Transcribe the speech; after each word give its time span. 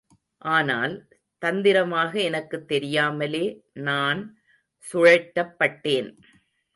ஆனால், 0.37 1.07
தந்திரமாக 1.37 2.19
எனக்குத் 2.21 2.67
தெரியாமலே 2.67 3.63
நான் 3.73 4.37
சுழற்றப்பட்டேன். 4.93 6.09